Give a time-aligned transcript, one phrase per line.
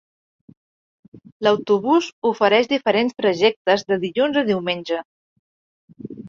[1.47, 5.05] L'autobús ofereix diferents trajectes de dilluns a diumenge.